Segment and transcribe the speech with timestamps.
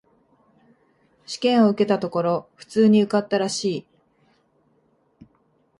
[1.27, 3.85] 試験を受けたところ、普通に受かったらしい。